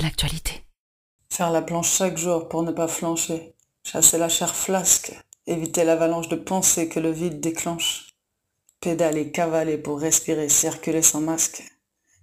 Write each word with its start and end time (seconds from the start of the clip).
l'actualité. 0.00 0.64
Faire 1.30 1.50
la 1.50 1.62
planche 1.62 1.90
chaque 1.90 2.18
jour 2.18 2.48
pour 2.48 2.62
ne 2.62 2.72
pas 2.72 2.88
flancher. 2.88 3.54
Chasser 3.84 4.18
la 4.18 4.28
chair 4.28 4.54
flasque. 4.54 5.12
Éviter 5.46 5.84
l'avalanche 5.84 6.28
de 6.28 6.36
pensées 6.36 6.88
que 6.88 7.00
le 7.00 7.10
vide 7.10 7.40
déclenche. 7.40 8.14
Pédaler, 8.80 9.30
cavaler 9.30 9.78
pour 9.78 10.00
respirer, 10.00 10.48
circuler 10.48 11.02
sans 11.02 11.20
masque. 11.20 11.62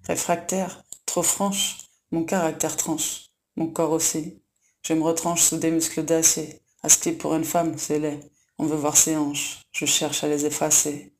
Réfractaire, 0.04 0.84
trop 1.06 1.24
franche, 1.24 1.78
mon 2.12 2.24
caractère 2.24 2.78
tranche. 2.78 3.28
Mon 3.55 3.68
corps 3.68 3.92
aussi. 3.92 4.42
Je 4.84 4.94
me 4.94 5.04
retranche 5.04 5.42
sous 5.42 5.57
des 5.57 5.71
muscles 5.71 6.04
d'acier. 6.04 6.62
À 6.84 6.89
ce 6.89 6.98
qui 6.98 7.14
pour 7.14 7.36
une 7.36 7.46
femme, 7.46 7.78
c'est 7.78 8.00
laid. 8.00 8.20
On 8.57 8.66
veut 8.66 8.78
voir 8.78 8.98
ses 8.98 9.16
hanches. 9.16 9.62
Je 9.71 9.86
cherche 9.86 10.23
à 10.23 10.28
les 10.28 10.46
effacer. 10.46 11.14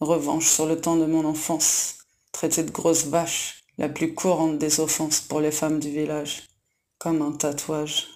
Revanche 0.00 0.48
sur 0.48 0.66
le 0.66 0.80
temps 0.80 0.96
de 0.96 1.06
mon 1.06 1.24
enfance. 1.24 1.98
Traité 2.32 2.62
de 2.62 2.70
grosse 2.70 3.04
vache, 3.06 3.61
la 3.78 3.88
plus 3.88 4.14
courante 4.14 4.58
des 4.58 4.80
offenses 4.80 5.20
pour 5.20 5.40
les 5.40 5.50
femmes 5.50 5.80
du 5.80 5.90
village. 5.90 6.48
Comme 6.98 7.22
un 7.22 7.32
tatouage. 7.32 8.08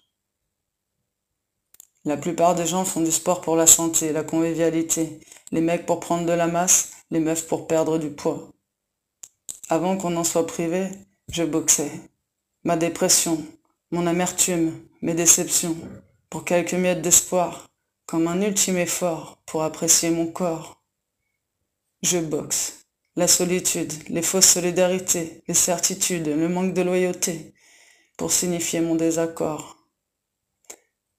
La 2.04 2.16
plupart 2.16 2.54
des 2.54 2.66
gens 2.66 2.84
font 2.84 3.00
du 3.00 3.10
sport 3.10 3.40
pour 3.40 3.56
la 3.56 3.66
santé, 3.66 4.12
la 4.12 4.22
convivialité. 4.22 5.18
Les 5.50 5.60
mecs 5.60 5.86
pour 5.86 5.98
prendre 5.98 6.26
de 6.26 6.32
la 6.32 6.46
masse, 6.46 6.92
les 7.10 7.20
meufs 7.20 7.46
pour 7.46 7.66
perdre 7.66 7.98
du 7.98 8.10
poids. 8.10 8.48
Avant 9.68 9.96
qu'on 9.96 10.16
en 10.16 10.22
soit 10.22 10.46
privé, 10.46 10.88
je 11.28 11.42
boxais. 11.42 11.90
Ma 12.62 12.76
dépression, 12.76 13.44
mon 13.90 14.06
amertume, 14.06 14.72
mes 15.02 15.14
déceptions, 15.14 15.76
pour 16.30 16.44
quelques 16.44 16.74
miettes 16.74 17.02
d'espoir, 17.02 17.66
comme 18.06 18.28
un 18.28 18.40
ultime 18.40 18.78
effort 18.78 19.38
pour 19.46 19.64
apprécier 19.64 20.10
mon 20.10 20.26
corps. 20.26 20.80
Je 22.02 22.18
boxe. 22.18 22.75
La 23.18 23.28
solitude, 23.28 23.94
les 24.10 24.20
fausses 24.20 24.44
solidarités, 24.44 25.42
les 25.48 25.54
certitudes, 25.54 26.26
le 26.26 26.50
manque 26.50 26.74
de 26.74 26.82
loyauté, 26.82 27.54
pour 28.18 28.30
signifier 28.30 28.82
mon 28.82 28.94
désaccord. 28.94 29.78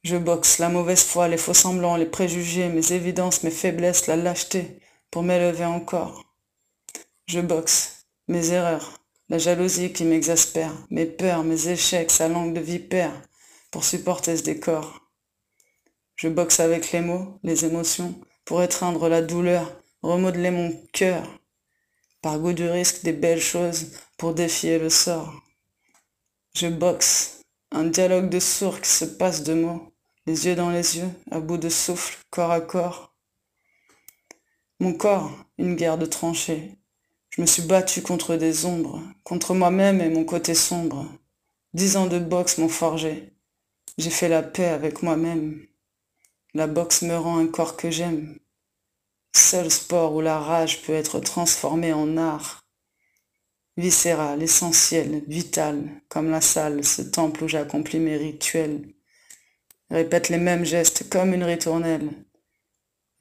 Je 0.04 0.16
boxe 0.16 0.59
la 0.59 0.70
mauvaise 0.70 1.02
foi, 1.02 1.28
les 1.28 1.38
faux 1.38 1.56
semblants, 1.56 1.95
les 1.95 2.06
préjugés, 2.06 2.70
mes 2.70 2.94
évidences, 2.94 3.42
mes 3.42 3.50
faiblesses, 3.50 4.06
la 4.06 4.16
lâcheté, 4.16 4.80
pour 5.09 5.23
m'élever 5.23 5.66
encore. 5.66 6.36
Je 7.26 7.39
boxe 7.39 8.06
mes 8.28 8.52
erreurs, 8.52 9.00
la 9.30 9.39
jalousie 9.39 9.92
qui 9.92 10.04
m'exaspère, 10.04 10.73
mes 10.92 11.08
peurs, 11.08 11.44
mes 11.44 11.67
échecs, 11.67 12.11
sa 12.11 12.28
langue 12.28 12.54
de 12.54 12.61
vipère, 12.61 13.23
pour 13.72 13.84
supporter 13.84 14.38
ce 14.38 14.44
décor. 14.44 15.02
Je 16.16 16.28
boxe 16.28 16.59
avec 16.59 16.92
les 16.92 17.02
mots, 17.02 17.39
les 17.42 17.66
émotions, 17.66 18.14
pour 18.45 18.61
étreindre 18.61 19.09
la 19.09 19.23
douleur, 19.23 19.82
remodeler 20.04 20.52
mon 20.52 20.80
cœur, 20.94 21.28
par 22.22 22.40
goût 22.40 22.54
du 22.54 22.68
risque 22.70 23.04
des 23.04 23.14
belles 23.14 23.42
choses, 23.42 23.92
pour 24.18 24.34
défier 24.34 24.80
le 24.80 24.90
sort. 24.90 25.34
Je 26.56 26.68
boxe, 26.68 27.42
un 27.72 27.86
dialogue 27.86 28.30
de 28.30 28.40
sourds 28.40 28.82
qui 28.82 28.90
se 28.90 29.06
passe 29.06 29.44
de 29.44 29.54
mots, 29.54 29.92
les 30.26 30.48
yeux 30.48 30.56
dans 30.56 30.70
les 30.70 30.98
yeux, 30.98 31.10
à 31.32 31.40
bout 31.40 31.58
de 31.58 31.70
souffle, 31.70 32.18
corps 32.30 32.52
à 32.52 32.62
corps. 32.62 33.16
Mon 34.80 34.94
corps, 34.94 35.32
une 35.58 35.76
guerre 35.76 35.98
de 35.98 36.06
tranchées. 36.06 36.72
Je 37.30 37.42
me 37.42 37.45
suis 37.45 37.62
battu 37.62 38.02
contre 38.02 38.36
des 38.36 38.66
ombres, 38.66 39.02
contre 39.23 39.54
moi-même 39.54 40.02
et 40.02 40.10
mon 40.10 40.26
côté 40.26 40.56
sombre. 40.56 41.06
Dix 41.73 41.98
ans 41.98 42.08
de 42.08 42.20
boxe 42.20 42.58
m'ont 42.58 42.70
forgé. 42.70 43.32
J'ai 43.98 44.10
fait 44.10 44.30
la 44.30 44.42
paix 44.42 44.66
avec 44.66 45.04
moi-même. 45.04 45.66
La 46.54 46.68
boxe 46.68 47.04
me 47.04 47.16
rend 47.16 47.38
un 47.38 47.48
corps 47.48 47.78
que 47.78 47.92
j'aime. 47.92 48.40
Seul 49.38 49.69
sport 49.69 50.16
où 50.16 50.21
la 50.21 50.39
rage 50.39 50.81
peut 50.81 50.95
être 50.95 51.19
transformée 51.19 51.93
en 51.93 52.17
art. 52.17 52.66
Viscéral, 53.77 54.41
essentiel, 54.41 55.21
vital, 55.27 56.02
comme 56.09 56.31
la 56.31 56.42
salle, 56.42 56.83
ce 56.83 57.03
temple 57.03 57.43
où 57.43 57.47
j'accomplis 57.47 57.99
mes 57.99 58.17
rituels. 58.17 58.95
Répète 59.92 60.30
les 60.30 60.39
mêmes 60.39 60.65
gestes 60.65 61.08
comme 61.09 61.36
une 61.36 61.43
ritournelle. 61.43 62.09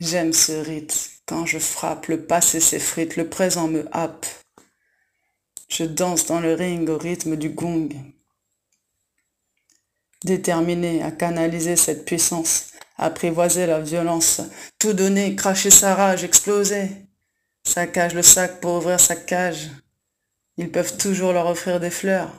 J'aime 0.01 0.33
ce 0.33 0.53
rite. 0.53 1.11
Quand 1.27 1.45
je 1.45 1.59
frappe, 1.59 2.07
le 2.07 2.25
passé 2.25 2.61
s'effrite, 2.61 3.17
le 3.17 3.29
présent 3.29 3.69
me 3.69 3.87
happe. 3.93 4.25
Je 5.69 5.85
danse 5.85 6.25
dans 6.25 6.41
le 6.41 6.55
ring 6.55 6.89
au 6.89 6.97
rythme 6.97 7.37
du 7.37 7.51
gong. 7.51 7.91
Déterminé 10.25 11.03
à 11.03 11.11
canaliser 11.11 11.77
cette 11.77 12.07
puissance, 12.07 12.73
apprivoiser 12.99 13.67
la 13.67 13.81
violence, 13.81 14.41
tout 14.79 14.93
donner, 14.93 15.37
cracher 15.37 15.71
sa 15.71 15.95
rage, 15.95 16.25
exploser. 16.25 16.91
Saccage 17.65 18.15
le 18.15 18.23
sac 18.23 18.61
pour 18.61 18.77
ouvrir 18.77 19.01
sa 19.01 19.17
cage. 19.17 19.71
Ils 20.57 20.71
peuvent 20.71 20.97
toujours 20.97 21.33
leur 21.33 21.47
offrir 21.47 21.81
des 21.81 21.91
fleurs. 21.91 22.31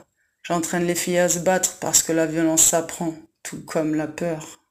J'entraîne 0.44 0.86
les 0.86 0.96
filles 0.96 1.20
à 1.20 1.30
se 1.30 1.40
battre 1.40 1.78
parce 1.80 2.02
que 2.02 2.14
la 2.14 2.26
violence 2.26 2.64
s'apprend, 2.64 3.14
tout 3.44 3.62
comme 3.66 3.96
la 3.96 4.08
peur. 4.08 4.62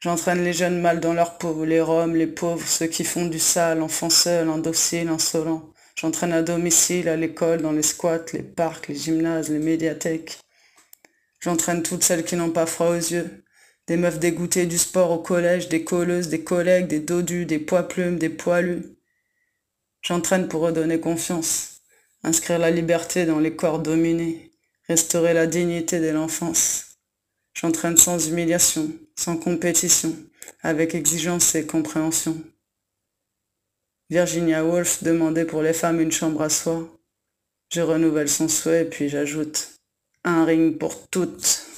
J'entraîne 0.00 0.42
les 0.42 0.54
jeunes 0.54 0.80
mâles 0.80 1.00
dans 1.00 1.12
leur 1.12 1.36
peau, 1.36 1.66
les 1.66 1.82
roms, 1.82 2.16
les 2.16 2.26
pauvres, 2.26 2.66
ceux 2.66 2.86
qui 2.86 3.04
font 3.04 3.26
du 3.26 3.38
sale, 3.38 3.82
enfants 3.82 4.08
seuls, 4.08 4.48
indociles, 4.48 5.08
insolents. 5.08 5.70
J'entraîne 5.94 6.32
à 6.32 6.40
domicile, 6.40 7.10
à 7.10 7.16
l'école, 7.16 7.60
dans 7.60 7.72
les 7.72 7.82
squats, 7.82 8.24
les 8.32 8.42
parcs, 8.42 8.88
les 8.88 8.94
gymnases, 8.94 9.50
les 9.50 9.58
médiathèques. 9.58 10.38
J'entraîne 11.40 11.82
toutes 11.82 12.02
celles 12.02 12.24
qui 12.24 12.36
n'ont 12.36 12.50
pas 12.50 12.64
froid 12.64 12.88
aux 12.88 12.94
yeux, 12.94 13.44
des 13.90 13.96
meufs 13.96 14.20
dégoûtées 14.20 14.66
du 14.66 14.78
sport 14.78 15.10
au 15.10 15.18
collège, 15.18 15.68
des 15.68 15.82
colleuses, 15.82 16.28
des 16.28 16.44
collègues, 16.44 16.86
des 16.86 17.00
dodus, 17.00 17.44
des 17.44 17.58
poids-plumes, 17.58 18.20
des 18.20 18.28
poilus. 18.28 18.84
J'entraîne 20.00 20.46
pour 20.46 20.60
redonner 20.60 21.00
confiance, 21.00 21.80
inscrire 22.22 22.60
la 22.60 22.70
liberté 22.70 23.26
dans 23.26 23.40
les 23.40 23.56
corps 23.56 23.80
dominés, 23.80 24.52
restaurer 24.86 25.34
la 25.34 25.48
dignité 25.48 25.98
de 25.98 26.10
l'enfance. 26.10 26.98
J'entraîne 27.52 27.96
sans 27.96 28.28
humiliation, 28.28 28.92
sans 29.16 29.36
compétition, 29.36 30.14
avec 30.62 30.94
exigence 30.94 31.56
et 31.56 31.66
compréhension. 31.66 32.40
Virginia 34.08 34.64
Woolf 34.64 35.02
demandait 35.02 35.46
pour 35.46 35.62
les 35.62 35.72
femmes 35.72 36.00
une 36.00 36.12
chambre 36.12 36.42
à 36.42 36.48
soi. 36.48 36.88
Je 37.72 37.80
renouvelle 37.80 38.28
son 38.28 38.46
souhait 38.46 38.84
puis 38.84 39.08
j'ajoute 39.08 39.80
un 40.22 40.44
ring 40.44 40.78
pour 40.78 41.08
toutes. 41.08 41.69